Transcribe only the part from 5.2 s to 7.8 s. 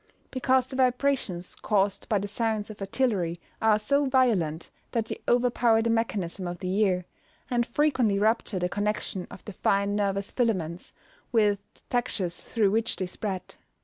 overpower the mechanism of the ear, and